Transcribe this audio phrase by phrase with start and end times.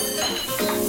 [0.00, 0.87] Thank you.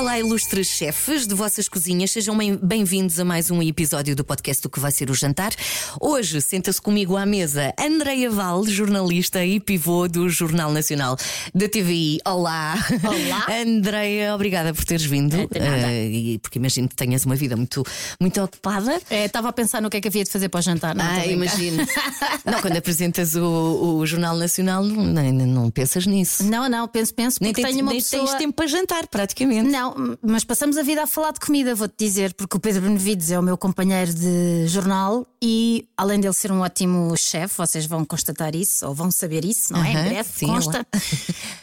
[0.00, 4.62] Olá, ilustres chefes de vossas cozinhas, sejam bem- bem-vindos a mais um episódio do podcast
[4.62, 5.52] do que vai ser o jantar.
[6.00, 11.16] Hoje senta-se comigo à mesa Andreia Val, jornalista e pivô do Jornal Nacional
[11.54, 12.18] da TVI.
[12.26, 12.76] Olá!
[13.04, 13.46] Olá.
[13.60, 15.36] Andreia, obrigada por teres vindo.
[15.54, 17.84] É, e porque imagino que tenhas uma vida muito,
[18.18, 18.98] muito ocupada.
[19.10, 20.94] É, Estava a pensar no que é que havia de fazer para o jantar.
[20.94, 21.84] Não, Ah, imagino.
[22.44, 26.42] não, quando apresentas o, o Jornal Nacional, não, não pensas nisso.
[26.44, 28.24] Não, não, penso, penso, Nem, porque tens- tenho uma nem pessoa.
[28.26, 29.68] tens tempo para jantar, praticamente.
[29.70, 29.89] Não,
[30.22, 33.38] mas passamos a vida a falar de comida, vou-te dizer, porque o Pedro Benevides é
[33.38, 38.54] o meu companheiro de jornal e, além dele ser um ótimo chefe, vocês vão constatar
[38.54, 39.90] isso, ou vão saber isso, não é?
[39.90, 40.86] Aham, em breve, sim, consta.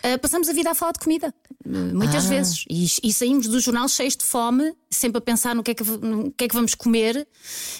[0.03, 1.33] Eh, passamos a vida a falar de comida,
[1.65, 2.29] muitas Ah.
[2.29, 2.63] vezes.
[2.69, 5.83] E, e saímos do jornal cheios de fome, sempre a pensar no que, é que,
[5.83, 7.27] no que é que vamos comer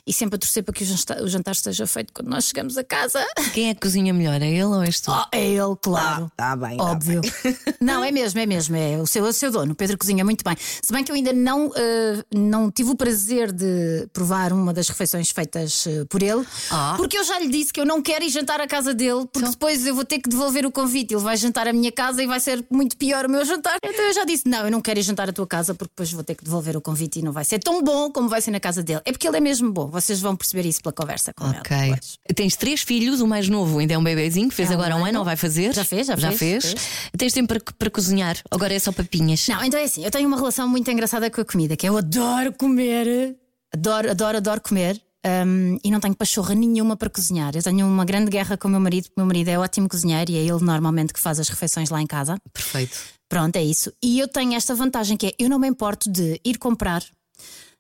[0.06, 2.76] e sempre a torcer para que o jantar, o jantar esteja feito quando nós chegamos
[2.78, 3.24] a casa.
[3.54, 4.42] Quem é que cozinha melhor?
[4.42, 5.12] É ele ou és tu?
[5.12, 6.30] Oh, é ele, claro.
[6.36, 7.22] tá bem, tá Óbvio.
[7.80, 8.76] Não, é mesmo, é mesmo.
[8.76, 9.72] É o seu, o seu dono.
[9.72, 10.56] O Pedro cozinha muito bem.
[10.60, 14.88] Se bem que eu ainda não, eh, não tive o prazer de provar uma das
[14.90, 16.94] refeições feitas eh, por ele, Ah.
[16.98, 19.40] porque eu já lhe disse que eu não quero ir jantar à casa dele, porque
[19.40, 19.52] Então.
[19.52, 21.14] depois eu vou ter que devolver o convite.
[21.14, 23.78] Ele vai jantar à minha casa e vai ser muito pior o meu jantar.
[23.84, 26.12] Então eu já disse: não, eu não quero ir jantar à tua casa, porque depois
[26.12, 28.52] vou ter que devolver o convite e não vai ser tão bom como vai ser
[28.52, 29.02] na casa dele.
[29.06, 29.88] É porque ele é mesmo bom.
[29.88, 31.58] Vocês vão perceber isso pela conversa com ele.
[31.60, 31.96] Ok.
[32.36, 35.00] Tens três filhos, o mais novo ainda é um bebezinho que fez É agora um
[35.00, 35.20] ano, ano.
[35.20, 35.74] ou vai fazer?
[35.74, 36.38] Já fez, já fez.
[36.38, 36.76] fez,
[37.18, 39.48] Tens tempo para, para cozinhar, agora é só papinhas.
[39.48, 41.98] Não, então é assim, eu tenho uma relação muito engraçada com a comida, que eu
[41.98, 43.38] adoro comer,
[43.74, 45.02] adoro, adoro, adoro comer.
[45.46, 47.56] hum, e não tenho pachorra nenhuma para cozinhar.
[47.56, 49.90] Eu tenho uma grande guerra com o meu marido, porque o meu marido é ótimo
[49.90, 52.38] cozinheiro e é ele normalmente que faz as refeições lá em casa.
[52.54, 52.98] Perfeito.
[53.30, 53.92] Pronto, é isso.
[54.02, 57.04] E eu tenho esta vantagem que é: eu não me importo de ir comprar,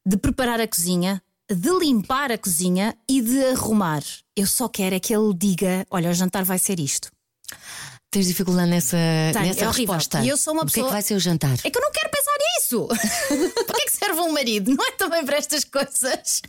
[0.05, 4.03] de preparar a cozinha, de limpar a cozinha e de arrumar.
[4.35, 7.09] Eu só quero é que ele diga: olha, o jantar vai ser isto.
[8.17, 8.97] Tens dificuldade nessa,
[9.31, 10.19] Tenho, nessa é resposta.
[10.21, 11.53] E eu sou uma O que é pessoa- que vai ser o jantar?
[11.63, 12.87] É que eu não quero pensar nisso.
[13.67, 14.73] para que é que serve um marido?
[14.75, 16.41] Não é também para estas coisas.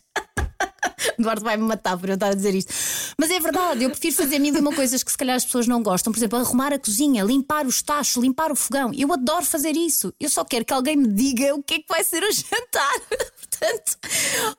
[1.19, 2.73] Eduardo vai me matar por eu estar a dizer isto.
[3.19, 5.67] Mas é verdade, eu prefiro fazer mil e uma coisas que se calhar as pessoas
[5.67, 6.13] não gostam.
[6.13, 8.93] Por exemplo, arrumar a cozinha, limpar os tachos, limpar o fogão.
[8.97, 10.13] Eu adoro fazer isso.
[10.19, 13.01] Eu só quero que alguém me diga o que é que vai ser o jantar.
[13.39, 13.99] Portanto,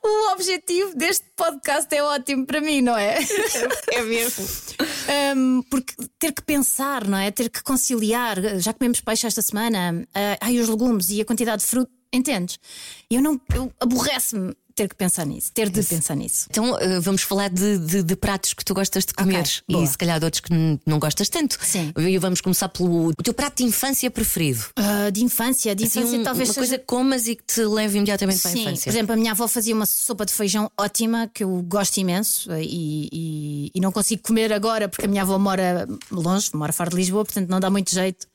[0.04, 3.20] o objetivo deste podcast é ótimo para mim, não é?
[3.92, 4.46] É mesmo.
[5.36, 7.32] Um, porque ter que pensar, não é?
[7.32, 8.60] Ter que conciliar.
[8.60, 12.60] Já comemos peixe esta semana, ah, ai, os legumes e a quantidade de fruto, entendes?
[13.10, 16.48] Eu não, eu aborrece-me ter que pensar nisso, ter de pensar nisso.
[16.50, 19.86] Então eh, vamos falar de, de- de pratos que tu gostas de comer e boa.
[19.86, 20.54] se calhar de outros que
[20.86, 21.58] não gostas tanto.
[21.62, 21.92] Sim.
[21.98, 24.64] E vamos começar pelo o teu prato de infância preferido.
[24.78, 26.62] Ah, de infância, de Assim, infância um- talvez uma seja.
[26.68, 28.84] coisa que comas e que te leve imediatamente para a Sim, infância.
[28.86, 32.50] por exemplo, a minha avó fazia uma sopa de feijão ótima que eu gosto imenso
[32.54, 36.72] eh, e, e- e não consigo comer agora porque a minha avó mora longe, mora
[36.72, 38.26] fora de Lisboa, portanto não dá muito jeito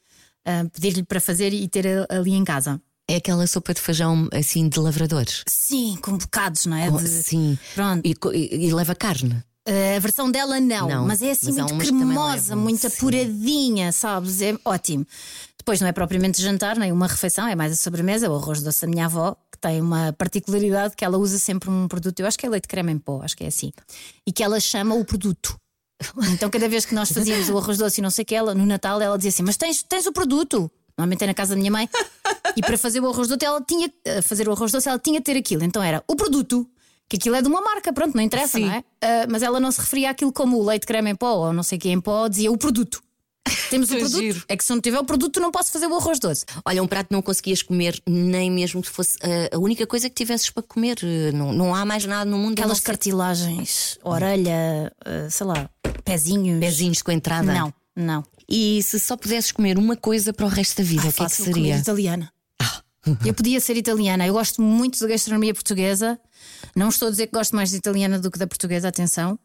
[0.44, 2.78] ah, pedir-lhe para fazer e ter ali em casa.
[3.08, 5.42] É aquela sopa de feijão assim de lavradores.
[5.48, 6.90] Sim, com bocados, não é?
[6.90, 7.58] Com- De- Sim.
[7.74, 8.00] Pronto.
[8.06, 9.42] E, e- e leva carne.
[9.68, 12.86] Uh, a versão dela não, Não, mas é assim mas muito cremosa, muito sim.
[12.86, 14.42] apuradinha, sabes?
[14.42, 15.06] É ótimo.
[15.58, 18.82] Depois não é propriamente jantar, nem uma refeição, é mais a sobremesa, o arroz doce
[18.82, 22.38] da minha avó, que tem uma particularidade que ela usa sempre um produto, eu acho
[22.38, 23.72] que é leite creme em pó, acho que é assim,
[24.26, 25.56] e que ela chama o produto.
[26.34, 28.54] Então, cada vez que nós fazíamos o arroz doce e não sei o que, ela,
[28.54, 30.70] no Natal, ela dizia assim: Mas tens, tens o produto?
[30.98, 31.88] Normalmente é na casa da minha mãe.
[32.56, 35.18] E para fazer o arroz doce, ela tinha eh, fazer o arroz doce, ela tinha
[35.20, 35.64] de ter aquilo.
[35.64, 36.68] Então era o produto,
[37.08, 38.66] que aquilo é de uma marca, pronto, não interessa, Sim.
[38.66, 38.84] não é?
[39.02, 41.62] Ah, mas ela não se referia àquilo como o leite creme em pó ou não
[41.62, 43.02] sei o que em pó, dizia o produto.
[43.68, 44.20] Temos o Que produto.
[44.20, 44.42] giro.
[44.48, 46.46] É que se não tiver o produto, não posso fazer o arroz doce.
[46.64, 50.08] Olha, um prato que não conseguias comer, nem mesmo que fosse eh, a única coisa
[50.08, 50.96] que tivesses para comer.
[51.02, 52.58] Eh, Não, não há mais nada no mundo.
[52.58, 55.68] Aquelas cartilagens, orelha, ah, sei lá,
[56.04, 56.58] pezinhos.
[56.60, 57.52] pezinhos com entrada.
[57.52, 58.24] Não, não.
[58.48, 61.12] E se só pudesses comer uma coisa para o resto da vida, o que é
[61.12, 61.62] que Fácil seria?
[61.62, 62.32] comida italiana.
[63.24, 64.26] Eu podia ser italiana.
[64.26, 66.18] Eu gosto muito da gastronomia portuguesa.
[66.74, 69.38] Não estou a dizer que gosto mais de italiana do que da portuguesa, atenção.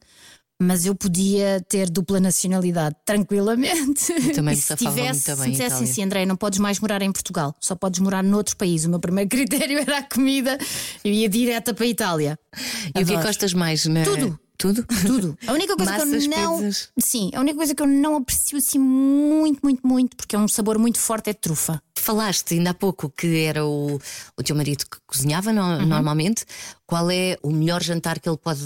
[0.62, 4.08] Mas eu podia ter dupla nacionalidade tranquilamente.
[4.34, 6.79] também e me se tivesse, muito bem se em dissessem assim, André, não podes mais
[6.82, 8.84] morar em Portugal, só podes morar noutro país.
[8.84, 10.58] O meu primeiro critério era a comida.
[11.03, 12.40] Eu ia direta para a Itália.
[12.53, 13.28] E o que é que Adoro.
[13.28, 13.85] gostas mais?
[13.85, 14.03] Na...
[14.03, 14.38] Tudo.
[14.59, 14.85] Tudo?
[15.08, 15.38] Tudo.
[15.47, 16.58] A única coisa Massas, que eu não.
[16.58, 16.90] pizzas.
[17.00, 20.50] Sim, a única coisa que eu não aprecio assim muito, muito, muito, porque é um
[20.50, 21.82] sabor muito forte, é trufa.
[21.97, 23.97] Falaste ainda há pouco que era o,
[24.38, 25.85] o teu marido que cozinhava no- Uhum.
[25.85, 26.46] normalmente.
[26.85, 28.59] Qual é o melhor jantar que ele pode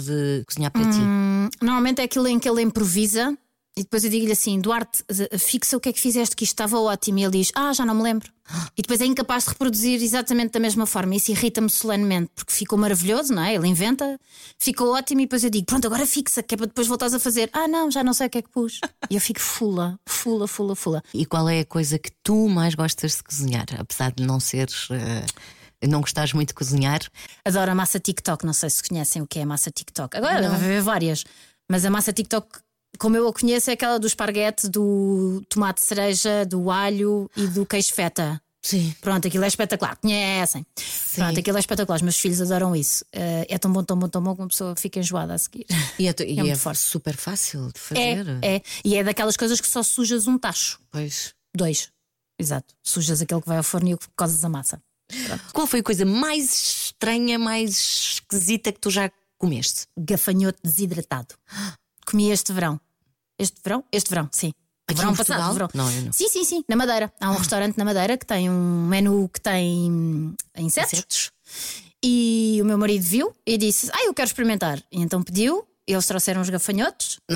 [0.48, 0.98] cozinhar para ti?
[1.00, 3.36] Hum, Normalmente é aquilo em que ele improvisa
[3.76, 5.04] E depois eu digo-lhe assim: Duarte,
[5.36, 7.18] fixa o que é que fizeste, que isto estava ótimo.
[7.18, 8.32] E ele diz: Ah, já não me lembro.
[8.76, 11.14] E depois é incapaz de reproduzir exatamente da mesma forma.
[11.16, 13.54] Isso irrita-me solenemente, porque ficou maravilhoso, não é?
[13.54, 14.18] Ele inventa,
[14.58, 15.22] ficou ótimo.
[15.22, 17.50] E depois eu digo: Pronto, agora fixa, que é para depois voltares a fazer.
[17.52, 18.80] Ah, não, já não sei o que é que pus.
[19.10, 21.02] E eu fico fula, fula, fula, fula.
[21.12, 24.88] E qual é a coisa que tu mais gostas de cozinhar, apesar de não seres.
[24.90, 24.94] Uh
[25.86, 27.00] não gostares muito de cozinhar?
[27.44, 30.16] Adoro a massa TikTok, não sei se conhecem o que é a massa TikTok.
[30.16, 31.24] Agora deve haver várias,
[31.68, 32.48] mas a massa TikTok
[32.98, 37.66] como eu a conheço, é aquela do esparguete, do tomate cereja, do alho e do
[37.66, 38.40] queijo feta.
[38.64, 38.94] Sim.
[39.02, 39.94] Pronto, aquilo é espetacular.
[39.96, 40.66] Conhecem?
[40.74, 41.20] Sim.
[41.20, 41.96] Pronto, aquilo é espetacular.
[41.96, 43.04] Os meus filhos adoram isso.
[43.14, 45.66] Uh, é tão bom, tão bom, tão bom que uma pessoa fica enjoada a seguir.
[45.98, 48.26] E é, e é, é super fácil de fazer.
[48.40, 48.62] É, é.
[48.82, 50.80] E é daquelas coisas que só sujas um tacho.
[50.90, 51.34] Pois.
[51.54, 51.90] Dois.
[52.38, 52.74] Exato.
[52.82, 54.80] Sujas aquele que vai ao forno e o que cozes a massa.
[55.26, 55.44] Pronto.
[55.52, 59.86] Qual foi a coisa mais estranha, mais esquisita que tu já comeste?
[59.94, 61.34] Gafanhoto desidratado.
[62.14, 62.80] Comi este verão.
[63.36, 63.82] Este verão?
[63.90, 64.52] Este verão, sim.
[64.86, 65.68] Aqui verão passado, verão.
[65.74, 66.12] Não, eu não.
[66.12, 67.12] Sim, sim, sim, na Madeira.
[67.20, 70.92] Há um restaurante na Madeira que tem um menu que tem insetos.
[70.92, 71.32] insetos.
[72.00, 74.80] E o meu marido viu e disse: Ah, eu quero experimentar.
[74.92, 77.18] E então pediu, eles trouxeram os gafanhotos.
[77.28, 77.34] uh,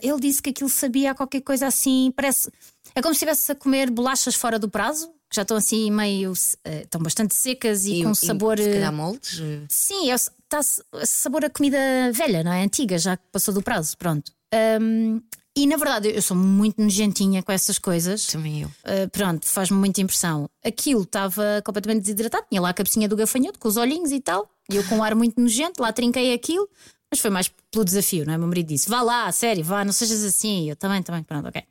[0.00, 2.50] ele disse que aquilo sabia qualquer coisa assim, parece.
[2.94, 6.32] É como se estivesse a comer bolachas fora do prazo, que já estão assim meio.
[6.32, 8.56] Uh, estão bastante secas e, e com e, sabor.
[8.58, 9.42] Se calhar moldes?
[9.68, 11.78] Sim, está é sabor a comida
[12.12, 12.62] velha, não é?
[12.62, 14.32] Antiga, já passou do prazo, pronto.
[14.80, 15.20] Um,
[15.56, 18.26] e na verdade eu sou muito nojentinha com essas coisas.
[18.26, 18.68] Também eu.
[18.68, 20.48] Uh, pronto, faz-me muita impressão.
[20.64, 24.48] Aquilo estava completamente desidratado, tinha lá a cabecinha do gafanhoto com os olhinhos e tal.
[24.70, 26.68] E eu com um ar muito nojento, lá trinquei aquilo,
[27.10, 28.38] mas foi mais pelo desafio, não é?
[28.38, 30.68] Meu marido disse: vá lá, sério, vá, não sejas assim.
[30.68, 31.62] Eu também, também, pronto, ok.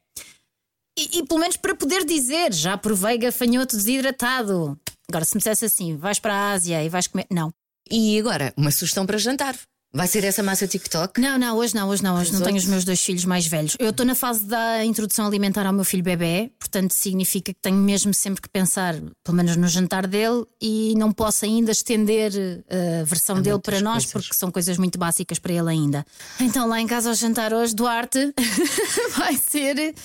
[0.98, 4.80] E, e pelo menos para poder dizer: já provei gafanhoto desidratado.
[5.08, 7.28] Agora, se me dissesse assim, vais para a Ásia e vais comer.
[7.30, 7.54] Não.
[7.90, 9.56] E agora, uma sugestão para jantar.
[9.96, 11.22] Vai ser essa massa TikTok?
[11.22, 12.20] Não, não, hoje não, hoje não.
[12.20, 13.78] Hoje não tenho os meus dois filhos mais velhos.
[13.80, 17.78] Eu estou na fase da introdução alimentar ao meu filho bebê, portanto significa que tenho
[17.78, 22.34] mesmo sempre que pensar, pelo menos no jantar dele, e não posso ainda estender
[22.68, 24.12] eh, a versão Há dele para nós, coisas.
[24.12, 26.06] porque são coisas muito básicas para ele ainda.
[26.42, 28.34] Então lá em casa ao jantar hoje, Duarte,
[29.16, 29.96] vai ser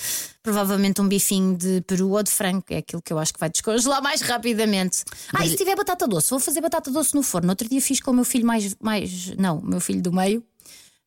[0.43, 3.51] provavelmente um bifinho de peru ou de frango, é aquilo que eu acho que vai
[3.51, 5.05] descongelar mais rapidamente.
[5.33, 7.51] Ah, e se tiver batata doce, vou fazer batata doce no forno.
[7.51, 8.75] Outro dia fiz com o meu filho mais.
[8.81, 10.45] mais não, o meu filho do meio.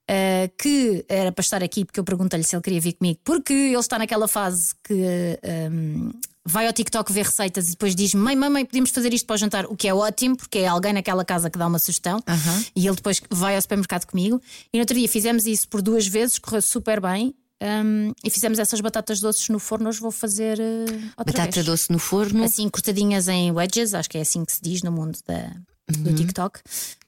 [0.03, 3.53] Uh, que era para estar aqui porque eu perguntei-lhe se ele queria vir comigo, porque
[3.53, 5.39] ele está naquela fase que
[5.71, 6.11] um,
[6.45, 9.37] vai ao TikTok ver receitas e depois diz: Mãe, mamãe, podemos fazer isto para o
[9.37, 12.17] jantar, o que é ótimo, porque é alguém naquela casa que dá uma sugestão.
[12.17, 12.65] Uhum.
[12.75, 14.41] E ele depois vai ao supermercado comigo.
[14.73, 17.33] E no outro dia fizemos isso por duas vezes, correu super bem.
[17.63, 19.87] Um, e fizemos essas batatas doces no forno.
[19.87, 21.65] Hoje vou fazer uh, outra Batata vez.
[21.65, 22.43] doce no forno.
[22.43, 25.49] Assim, cortadinhas em wedges, acho que é assim que se diz no mundo da,
[25.97, 26.15] do uhum.
[26.15, 26.59] TikTok.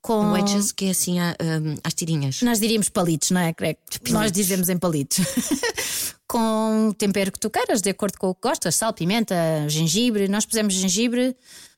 [0.01, 2.41] Com wedges, que é assim um, às tirinhas.
[2.41, 3.53] Nós diríamos palitos, não é?
[4.09, 5.19] Nós dizemos em palitos.
[6.27, 9.35] com o tempero que tu queiras, de acordo com o que gostas: sal, pimenta,
[9.67, 10.27] gengibre.
[10.27, 11.35] Nós pusemos gengibre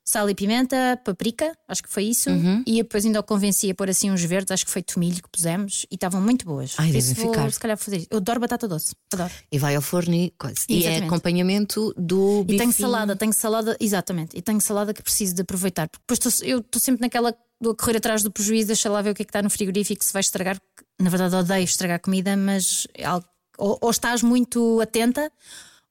[0.08, 2.30] sal e pimenta, paprika, acho que foi isso.
[2.30, 2.64] Uhum.
[2.66, 5.30] E depois ainda o convenci a pôr assim uns verdes, acho que foi tomilho que
[5.30, 6.76] pusemos e estavam muito boas.
[6.78, 7.52] Ai, devem ficar.
[7.52, 8.08] Se calhar fazer.
[8.10, 9.34] Eu adoro batata doce, adoro.
[9.52, 10.34] E vai ao forno e,
[10.70, 12.56] e é acompanhamento do bifinho.
[12.56, 14.38] E tenho salada, tenho salada, exatamente.
[14.38, 15.90] E tenho salada que preciso de aproveitar.
[15.90, 19.02] Porque depois tô, eu estou sempre naquela do a correr atrás do prejuízo, deixa lá
[19.02, 20.58] ver o que é que está no frigorífico, se vai estragar.
[21.02, 23.28] Na verdade, odeio estragar comida, mas é algo,
[23.58, 25.30] ou, ou estás muito atenta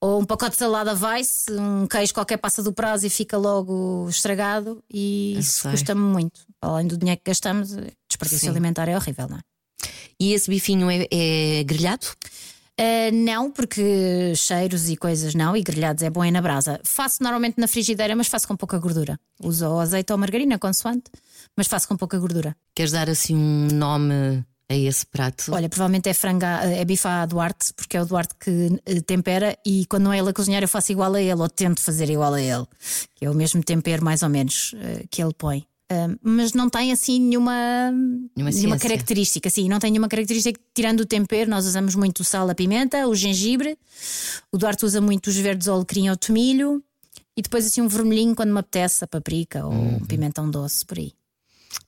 [0.06, 4.06] ou um pacote de salada vai-se, um queijo qualquer passa do prazo e fica logo
[4.08, 6.40] estragado, e isso custa-me muito.
[6.60, 7.70] Além do dinheiro que gastamos,
[8.08, 8.50] desperdício Sim.
[8.50, 9.40] alimentar é horrível, não é?
[10.18, 12.06] E esse bifinho é, é grelhado?
[12.78, 16.80] Uh, não, porque cheiros e coisas não, e grelhados é bom é na brasa.
[16.84, 19.18] Faço normalmente na frigideira, mas faço com pouca gordura.
[19.42, 21.10] Uso azeite ou margarina, consoante,
[21.56, 22.56] mas faço com pouca gordura.
[22.74, 25.52] Queres dar assim um nome a esse prato?
[25.52, 29.56] Olha, provavelmente é franga, é bife à Duarte, porque é o Duarte que eh, tempera
[29.64, 32.10] e quando não é ele a cozinhar eu faço igual a ele, ou tento fazer
[32.10, 32.66] igual a ele,
[33.14, 35.64] que é o mesmo tempero mais ou menos eh, que ele põe.
[36.20, 37.92] mas não tem assim nenhuma,
[38.36, 39.48] nenhuma, nenhuma característica.
[39.48, 40.60] Sim, não tem nenhuma característica.
[40.74, 43.78] Tirando o tempero, nós usamos muito o sal, a pimenta, o gengibre.
[44.50, 46.82] O Duarte usa muito os verdes, o alecrim ou o tomilho.
[47.36, 50.06] E depois assim um vermelhinho quando me apetece, a paprika ou um uhum.
[50.06, 51.12] pimentão doce por aí.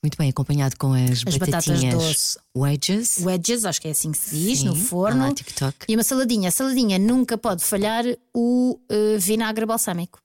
[0.01, 2.37] Muito bem, acompanhado com as, as batatas doces.
[2.55, 3.17] Wedges.
[3.21, 5.27] Wedges, acho que é assim que se diz, Sim, no forno.
[5.27, 5.75] Lá, TikTok.
[5.87, 6.49] E uma saladinha.
[6.49, 10.19] A saladinha nunca pode falhar o uh, vinagre balsâmico.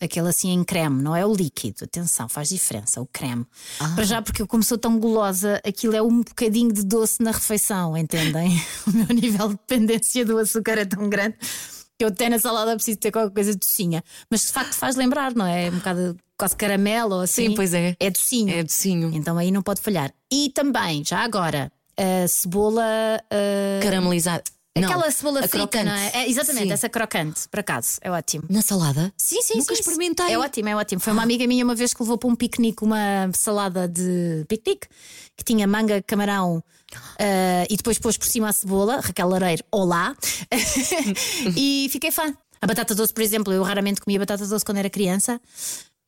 [0.00, 1.84] Aquele assim em creme, não é o líquido.
[1.84, 3.44] Atenção, faz diferença, o creme.
[3.80, 3.88] Ah.
[3.94, 7.32] Para já, porque eu, como sou tão gulosa, aquilo é um bocadinho de doce na
[7.32, 8.62] refeição, entendem?
[8.86, 11.36] o meu nível de dependência do açúcar é tão grande
[11.98, 14.04] que eu até na salada preciso ter qualquer coisa docinha.
[14.30, 15.68] Mas de facto faz lembrar, não é?
[15.68, 17.48] Um bocado quase caramelo ou assim.
[17.48, 17.96] Sim, pois é.
[17.98, 18.54] É docinho.
[18.54, 19.10] É docinho.
[19.12, 20.12] Então aí não pode falhar.
[20.32, 22.82] E também, já agora, a cebola
[23.24, 23.82] uh...
[23.82, 24.44] caramelizada.
[24.76, 25.84] Não, Aquela cebola a frita, crocante.
[25.86, 26.10] não é?
[26.14, 26.72] É, Exatamente, Sim.
[26.72, 28.44] essa crocante, por acaso, é ótimo.
[28.48, 29.12] Na salada?
[29.16, 30.32] Sim, sim, Nunca sim, experimentei.
[30.32, 31.00] É ótimo, é ótimo.
[31.00, 34.86] Foi uma amiga minha uma vez que levou para um piquenique uma salada de piquenique
[35.36, 36.62] que tinha manga, camarão
[37.18, 40.16] eh, e depois pôs por cima a cebola, Raquel Lareiro, olá.
[41.56, 42.32] e fiquei fã.
[42.60, 45.40] A batata doce, por exemplo, eu raramente comia batata doce quando era criança.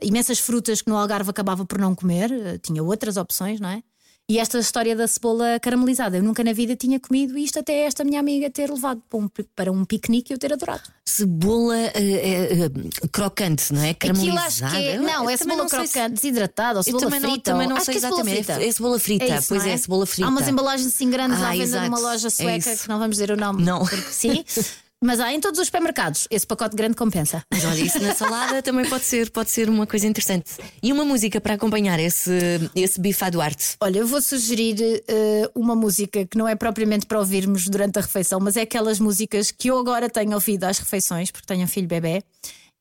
[0.03, 3.83] Imensas frutas que no Algarve acabava por não comer, eh, tinha outras opções, não é?
[4.29, 8.05] E esta história da cebola caramelizada, eu nunca na vida tinha comido isto até esta
[8.05, 10.83] minha amiga ter levado para um, para um piquenique e eu ter adorado.
[11.05, 12.71] Cebola eh, eh,
[13.11, 13.91] crocante, não é?
[13.91, 14.67] Aquilo Caramelizada.
[14.67, 14.99] acho que é.
[15.01, 17.51] Não, eu é cebola crocante, desidratada ou cebola também não, frita.
[17.51, 18.45] também não sei que é exatamente.
[18.45, 18.63] frita.
[18.63, 20.27] É cebola frita, É isso, pois não é, cebola frita.
[20.29, 22.83] Há umas embalagens assim grandes Ah, à venda numa loja É sueca isso.
[22.85, 23.65] que não vamos dizer o nome.
[23.65, 23.81] Não.
[23.81, 24.45] porque sim.
[25.03, 26.29] Mas há em todos os supermercados.
[26.31, 27.43] Esse pacote grande compensa.
[27.51, 30.53] Mas olha, isso na salada também pode ser, pode ser uma coisa interessante.
[30.83, 32.31] E uma música para acompanhar esse,
[32.77, 33.77] esse bife à Duarte.
[33.81, 38.03] Olha, eu vou sugerir eh, uma música que não é propriamente para ouvirmos durante a
[38.03, 41.69] refeição, mas é aquelas músicas que eu agora tenho ouvido às refeições, porque tenho um
[41.69, 42.23] filho bebê.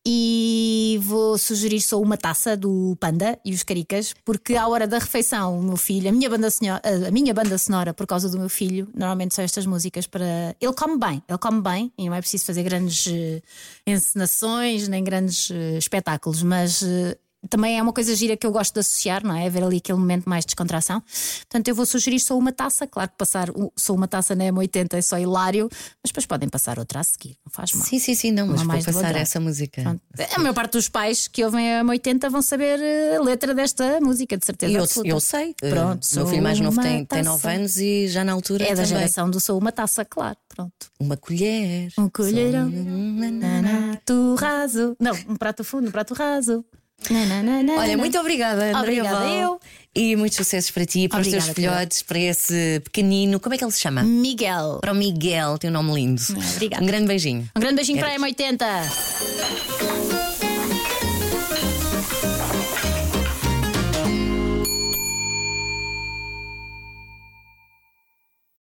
[0.06, 4.98] E vou sugerir só uma taça do Panda e os Caricas, porque à hora da
[4.98, 8.39] refeição, o meu filho, a minha banda sonora, a minha banda sonora por causa do
[8.39, 10.56] meu filho, normalmente são estas músicas para.
[10.60, 13.41] Ele come bem, ele come bem e não é preciso fazer grandes eh,
[13.86, 17.18] encenações nem grandes eh, espetáculos, mas eh,
[17.50, 19.46] também é uma coisa gira que eu gosto de associar, não é?
[19.46, 21.01] Haver ali aquele momento mais de descontração.
[21.01, 22.88] Portanto, eu vou sugerir só uma taça.
[22.88, 26.50] Claro que passar o- só uma taça na M80 é só hilário, mas depois podem
[26.50, 27.86] passar outra a seguir, não faz mal.
[27.86, 29.81] Sim, sim, sim, não, mas mais passar essa música.
[29.81, 30.01] Pronto.
[30.36, 34.00] A maior parte dos pais que ouvem a M80 vão saber eh, a letra desta
[34.01, 34.74] música, de certeza.
[34.74, 35.10] Eu, absoluta.
[35.10, 35.55] eu sei.
[35.62, 37.24] eh, Pronto, o meu filho mais novo tem, tem taça.
[37.24, 38.88] 9 anos e já na altura É da também.
[38.88, 40.38] geração do Sou uma taça, claro.
[40.50, 40.74] Pronto.
[41.00, 41.91] Uma colher.
[41.98, 42.69] Um colherão.
[43.89, 44.96] Prato raso.
[45.00, 46.65] Não, um prato fundo, um prato raso.
[47.10, 47.74] Nananana.
[47.74, 49.27] Olha, muito obrigada, Andrea Obrigada, Val.
[49.27, 49.60] eu.
[49.96, 53.39] E muitos sucessos para ti, para os teus filhotes, para esse pequenino.
[53.39, 54.03] Como é que ele se chama?
[54.03, 54.79] Miguel.
[54.82, 56.22] Para o Miguel, tem um nome lindo.
[56.56, 56.84] obrigada.
[56.84, 57.50] Um grande beijinho.
[57.56, 60.28] Um grande beijinho para a M80.